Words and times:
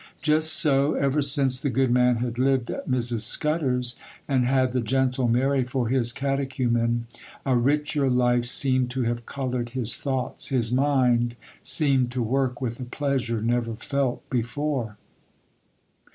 Just 0.23 0.53
so, 0.53 0.95
ever 0.95 1.21
since 1.21 1.61
the 1.61 1.69
good 1.69 1.91
man 1.91 2.15
had 2.15 2.39
lived 2.39 2.71
at 2.71 2.89
Mrs. 2.89 3.19
Scudder's, 3.19 3.97
and 4.27 4.45
had 4.47 4.71
the 4.71 4.81
gentle 4.81 5.27
Mary 5.27 5.63
for 5.63 5.89
his 5.89 6.11
catechumen, 6.11 7.05
a 7.45 7.55
richer 7.55 8.09
life 8.09 8.45
seemed 8.45 8.89
to 8.89 9.03
have 9.03 9.27
coloured 9.27 9.69
his 9.77 9.97
thoughts,—his 9.97 10.71
mind 10.71 11.35
seemed 11.61 12.11
to 12.13 12.23
work 12.23 12.59
with 12.59 12.79
a 12.79 12.85
pleasure 12.85 13.43
never 13.43 13.75
felt 13.75 14.27
before. 14.31 14.97